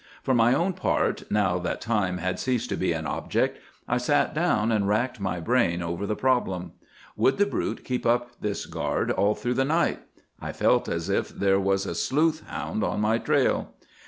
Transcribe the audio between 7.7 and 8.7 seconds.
keep up this